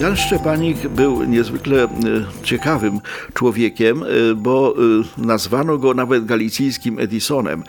Jan 0.00 0.16
Szczepanik 0.16 0.88
był 0.88 1.24
niezwykle 1.24 1.84
e, 1.84 1.88
ciekawym 2.42 3.00
człowiekiem, 3.34 4.02
e, 4.02 4.06
bo 4.34 4.74
e, 5.20 5.26
nazwano 5.26 5.78
go 5.78 5.94
nawet 5.94 6.24
galicyjskim 6.24 6.98
Edisonem. 6.98 7.62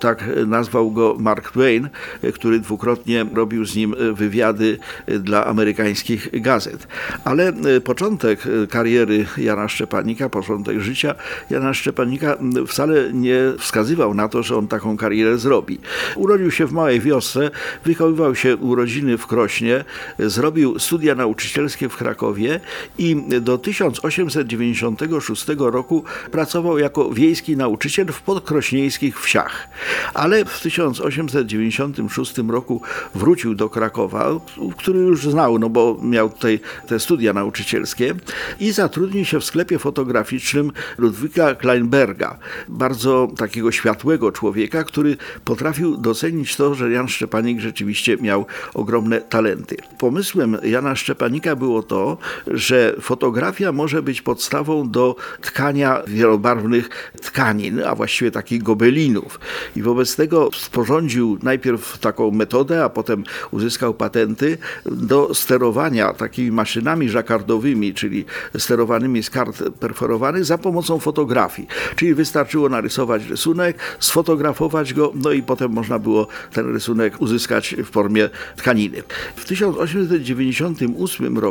Tak 0.00 0.24
nazwał 0.46 0.90
go 0.90 1.16
Mark 1.18 1.50
Twain, 1.50 1.88
który 2.34 2.60
dwukrotnie 2.60 3.26
robił 3.34 3.64
z 3.64 3.76
nim 3.76 3.94
wywiady 4.12 4.78
dla 5.06 5.46
amerykańskich 5.46 6.40
gazet. 6.40 6.88
Ale 7.24 7.52
początek 7.84 8.44
kariery 8.70 9.26
Jana 9.36 9.68
Szczepanika, 9.68 10.28
początek 10.28 10.80
życia 10.80 11.14
Jana 11.50 11.74
Szczepanika 11.74 12.36
wcale 12.66 13.12
nie 13.12 13.38
wskazywał 13.58 14.14
na 14.14 14.28
to, 14.28 14.42
że 14.42 14.56
on 14.56 14.68
taką 14.68 14.96
karierę 14.96 15.38
zrobi. 15.38 15.78
Urodził 16.16 16.50
się 16.50 16.66
w 16.66 16.72
małej 16.72 17.00
wiosce, 17.00 17.50
wychowywał 17.84 18.34
się 18.34 18.56
u 18.56 18.74
rodziny 18.74 19.18
w 19.18 19.26
Krośnie, 19.26 19.84
zrobił 20.18 20.78
studia 20.78 21.14
nauczycielskie 21.14 21.65
w 21.68 21.96
Krakowie 21.96 22.60
i 22.98 23.16
do 23.40 23.58
1896 23.58 25.46
roku 25.58 26.04
pracował 26.30 26.78
jako 26.78 27.10
wiejski 27.10 27.56
nauczyciel 27.56 28.06
w 28.06 28.22
podkrośnieńskich 28.22 29.20
wsiach. 29.20 29.68
Ale 30.14 30.44
w 30.44 30.60
1896 30.60 32.38
roku 32.48 32.82
wrócił 33.14 33.54
do 33.54 33.68
Krakowa, 33.68 34.30
który 34.76 34.98
już 34.98 35.28
znał, 35.28 35.58
no 35.58 35.68
bo 35.68 35.98
miał 36.02 36.30
tutaj 36.30 36.60
te 36.86 37.00
studia 37.00 37.32
nauczycielskie 37.32 38.14
i 38.60 38.72
zatrudnił 38.72 39.24
się 39.24 39.40
w 39.40 39.44
sklepie 39.44 39.78
fotograficznym 39.78 40.72
Ludwika 40.98 41.54
Kleinberga, 41.54 42.38
bardzo 42.68 43.28
takiego 43.36 43.72
światłego 43.72 44.32
człowieka, 44.32 44.84
który 44.84 45.16
potrafił 45.44 45.96
docenić 45.96 46.56
to, 46.56 46.74
że 46.74 46.90
Jan 46.90 47.08
Szczepanik 47.08 47.60
rzeczywiście 47.60 48.16
miał 48.16 48.46
ogromne 48.74 49.20
talenty. 49.20 49.76
Pomysłem 49.98 50.56
Jana 50.62 50.96
Szczepanika 50.96 51.55
było 51.56 51.82
to, 51.82 52.18
że 52.46 52.94
fotografia 53.00 53.72
może 53.72 54.02
być 54.02 54.22
podstawą 54.22 54.90
do 54.90 55.16
tkania 55.40 56.02
wielobarwnych 56.06 57.12
tkanin, 57.22 57.82
a 57.84 57.94
właściwie 57.94 58.30
takich 58.30 58.62
gobelinów. 58.62 59.40
I 59.76 59.82
wobec 59.82 60.16
tego 60.16 60.50
sporządził 60.54 61.38
najpierw 61.42 61.98
taką 61.98 62.30
metodę, 62.30 62.84
a 62.84 62.88
potem 62.88 63.24
uzyskał 63.50 63.94
patenty 63.94 64.58
do 64.86 65.34
sterowania 65.34 66.12
takimi 66.12 66.50
maszynami 66.50 67.08
żakardowymi, 67.08 67.94
czyli 67.94 68.24
sterowanymi 68.58 69.22
z 69.22 69.30
kart 69.30 69.62
perforowanych 69.80 70.44
za 70.44 70.58
pomocą 70.58 70.98
fotografii. 70.98 71.68
Czyli 71.96 72.14
wystarczyło 72.14 72.68
narysować 72.68 73.24
rysunek, 73.24 73.78
sfotografować 74.00 74.94
go, 74.94 75.12
no 75.14 75.30
i 75.30 75.42
potem 75.42 75.72
można 75.72 75.98
było 75.98 76.26
ten 76.52 76.72
rysunek 76.72 77.20
uzyskać 77.20 77.74
w 77.78 77.90
formie 77.90 78.28
tkaniny. 78.56 79.02
W 79.36 79.44
1898 79.44 81.38
roku 81.38 81.45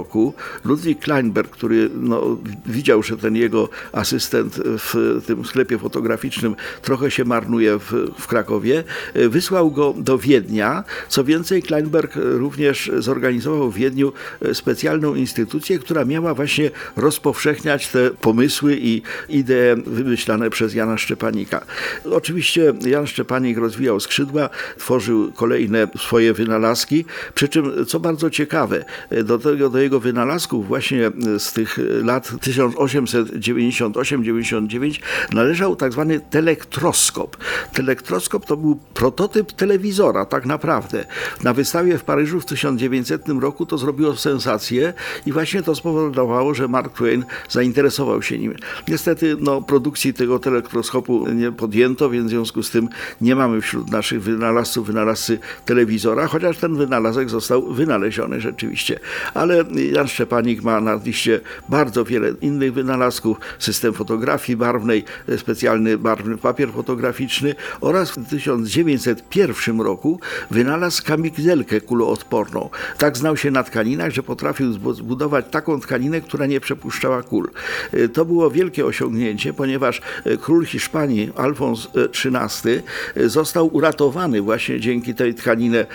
Ludwik 0.66 1.00
Kleinberg, 1.00 1.50
który 1.50 1.90
no, 1.96 2.38
widział, 2.66 3.04
że 3.04 3.18
ten 3.18 3.36
jego 3.36 3.70
asystent 3.92 4.62
w 4.66 5.22
tym 5.28 5.46
sklepie 5.46 5.78
fotograficznym 5.78 6.56
trochę 6.82 7.12
się 7.12 7.26
marnuje 7.26 7.80
w, 7.80 7.92
w 8.20 8.28
Krakowie, 8.28 8.84
wysłał 9.16 9.72
go 9.72 9.94
do 9.98 10.18
Wiednia. 10.18 10.84
Co 11.10 11.24
więcej, 11.24 11.64
Kleinberg 11.64 12.14
również 12.16 12.92
zorganizował 12.98 13.72
w 13.72 13.76
Wiedniu 13.76 14.14
specjalną 14.54 15.16
instytucję, 15.16 15.80
która 15.80 16.06
miała 16.06 16.34
właśnie 16.34 16.72
rozpowszechniać 16.96 17.88
te 17.88 18.12
pomysły 18.12 18.78
i 18.82 19.02
idee 19.30 19.82
wymyślane 19.86 20.50
przez 20.50 20.74
Jana 20.74 20.98
Szczepanika. 20.98 21.66
Oczywiście 22.12 22.74
Jan 22.86 23.08
Szczepanik 23.08 23.58
rozwijał 23.58 24.00
skrzydła, 24.00 24.50
tworzył 24.78 25.32
kolejne 25.32 25.88
swoje 25.98 26.34
wynalazki, 26.34 27.06
przy 27.36 27.50
czym, 27.50 27.86
co 27.86 28.00
bardzo 28.00 28.30
ciekawe, 28.30 28.86
do, 29.24 29.38
tego, 29.38 29.70
do 29.70 29.82
jego 29.86 30.00
wynalazków 30.00 30.68
właśnie 30.68 31.12
z 31.38 31.54
tych 31.54 31.80
lat 32.04 32.28
1898-99 32.28 35.00
należał 35.34 35.76
tak 35.76 35.92
zwany 35.92 36.20
telektroskop. 36.20 37.38
Telektroskop 37.74 38.46
to 38.46 38.58
był 38.58 38.80
prototyp 38.94 39.52
telewizora, 39.52 40.26
tak 40.26 40.46
naprawdę. 40.46 41.06
Na 41.44 41.54
wystawie 41.54 41.98
w 41.98 42.04
Paryżu 42.04 42.42
w 42.42 42.46
1900 42.46 43.22
roku 43.40 43.66
to 43.66 43.78
zrobiło 43.78 44.16
sensację 44.16 44.94
i 45.26 45.32
właśnie 45.32 45.64
to 45.64 45.76
spowodowało, 45.76 46.54
że 46.54 46.68
Mark 46.68 46.94
Twain 46.94 47.26
zainteresował 47.50 48.22
się 48.22 48.38
nim. 48.38 48.56
Niestety 48.88 49.38
no, 49.40 49.62
produkcji 49.62 50.14
tego 50.14 50.40
telektroskopu 50.40 51.32
nie 51.32 51.52
podjęto, 51.52 52.10
więc 52.10 52.28
w 52.28 52.30
związku 52.30 52.64
z 52.64 52.70
tym 52.70 52.90
nie 53.22 53.36
mamy 53.36 53.62
wśród 53.62 53.92
naszych 53.92 54.24
wynalazców 54.24 54.88
wynalazcy 54.88 55.40
telewizora, 55.66 56.28
chociaż 56.28 56.58
ten 56.58 56.76
wynalazek 56.76 57.30
został 57.30 57.74
wynaleziony 57.74 58.42
rzeczywiście. 58.42 59.00
Ale 59.34 59.66
Jan 59.76 60.08
Szczepanik 60.08 60.64
ma 60.64 60.82
na 60.82 61.00
liście 61.06 61.40
bardzo 61.70 62.06
wiele 62.06 62.30
innych 62.42 62.74
wynalazków, 62.74 63.38
system 63.60 63.94
fotografii 63.94 64.58
barwnej, 64.58 65.04
specjalny 65.38 65.98
barwny 65.98 66.38
papier 66.38 66.72
fotograficzny 66.72 67.56
oraz 67.82 68.12
w 68.12 68.30
1901 68.30 69.82
roku 69.82 70.20
wynalazł 70.52 71.04
kamizelkę 71.06 71.82
kuloodporną. 71.82 72.70
Tak 72.98 73.18
znał 73.18 73.38
się 73.38 73.52
na 73.52 73.64
tkaninach, 73.64 74.12
że 74.12 74.24
potrafił 74.24 74.74
zbudować 74.94 75.46
taką 75.52 75.80
tkaninę, 75.80 76.22
która 76.22 76.46
nie 76.46 76.60
przepuszczała 76.60 77.24
kul. 77.24 77.50
To 78.14 78.26
było 78.26 78.52
wielkie 78.52 78.86
osiągnięcie, 78.86 79.54
ponieważ 79.54 80.02
król 80.42 80.66
Hiszpanii 80.66 81.32
Alfons 81.36 81.88
XIII 81.96 82.82
został 83.30 83.76
uratowany 83.76 84.42
właśnie 84.42 84.80
dzięki 84.80 85.16
tej 85.16 85.34
tkaninie 85.36 85.86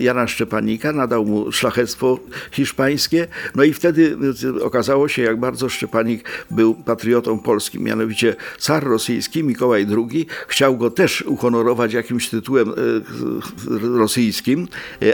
Jana 0.00 0.26
Szczepanika, 0.26 0.92
nadał 0.92 1.24
mu 1.24 1.52
szlachectwo 1.52 2.18
hiszpańskie, 2.52 3.13
no 3.54 3.64
i 3.64 3.72
wtedy 3.72 4.16
okazało 4.62 5.08
się, 5.08 5.22
jak 5.22 5.40
bardzo 5.40 5.68
Szczepanik 5.68 6.28
był 6.50 6.74
patriotą 6.74 7.38
polskim. 7.38 7.82
Mianowicie 7.82 8.36
car 8.58 8.84
rosyjski 8.84 9.44
Mikołaj 9.44 9.86
II 10.10 10.26
chciał 10.48 10.76
go 10.76 10.90
też 10.90 11.22
uhonorować 11.22 11.92
jakimś 11.92 12.28
tytułem 12.28 12.68
e, 12.68 12.74
rosyjskim, 13.98 14.68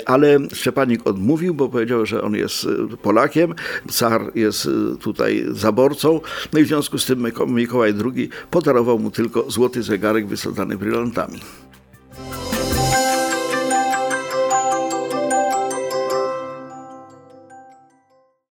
ale 0.06 0.38
Szczepanik 0.54 1.06
odmówił, 1.06 1.54
bo 1.54 1.68
powiedział, 1.68 2.06
że 2.06 2.22
on 2.22 2.34
jest 2.34 2.66
Polakiem, 3.02 3.54
car 3.90 4.32
jest 4.34 4.68
tutaj 5.00 5.44
zaborcą, 5.50 6.20
no 6.52 6.58
i 6.58 6.64
w 6.64 6.68
związku 6.68 6.98
z 6.98 7.06
tym 7.06 7.26
Mikołaj 7.46 7.94
II 8.14 8.30
podarował 8.50 8.98
mu 8.98 9.10
tylko 9.10 9.50
złoty 9.50 9.82
zegarek 9.82 10.26
wysadzany 10.26 10.76
brylantami. 10.76 11.40